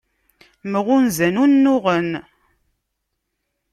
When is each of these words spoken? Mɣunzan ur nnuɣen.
Mɣunzan 0.71 1.35
ur 1.43 1.49
nnuɣen. 1.51 2.11